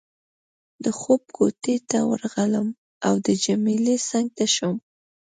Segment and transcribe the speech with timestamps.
[0.83, 2.67] د خوب کوټې ته ورغلم
[3.07, 4.77] او د جميله څنګ ته شوم.